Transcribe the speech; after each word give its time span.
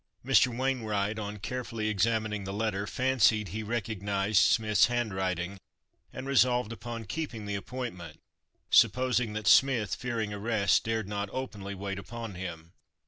Mr. 0.25 0.47
Wainwright, 0.47 1.19
on 1.19 1.37
carefully 1.37 1.87
examining 1.87 2.43
the 2.43 2.51
letter, 2.51 2.87
fancied 2.87 3.49
he 3.49 3.61
recognised 3.61 4.41
Smith's 4.41 4.87
handwriting, 4.87 5.59
and 6.11 6.25
resolved 6.25 6.73
upon 6.73 7.05
keeping 7.05 7.45
the 7.45 7.53
appointment, 7.53 8.19
supposing 8.71 9.33
that 9.33 9.45
Smith, 9.45 9.93
fearing 9.93 10.33
arrest, 10.33 10.85
dared 10.85 11.07
not 11.07 11.29
openly 11.31 11.75
wait 11.75 11.99
upon 11.99 12.33
him. 12.33 12.73